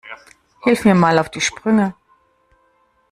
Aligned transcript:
Hilf 0.63 0.83
mir 0.83 0.95
mal 0.95 1.19
auf 1.19 1.29
die 1.29 1.41
Sprünge. 1.41 1.93